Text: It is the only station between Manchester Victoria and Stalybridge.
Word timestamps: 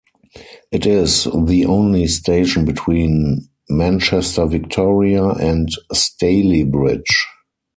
It 0.71 0.87
is 0.87 1.25
the 1.25 1.67
only 1.67 2.07
station 2.07 2.65
between 2.65 3.47
Manchester 3.69 4.47
Victoria 4.47 5.27
and 5.27 5.69
Stalybridge. 5.93 7.27